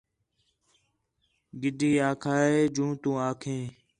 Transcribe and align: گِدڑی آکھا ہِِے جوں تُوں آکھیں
گِدڑی 1.61 1.91
آکھا 2.09 2.35
ہِِے 2.47 2.59
جوں 2.75 2.91
تُوں 3.01 3.17
آکھیں 3.29 3.63